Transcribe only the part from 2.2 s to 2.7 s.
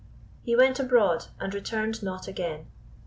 again.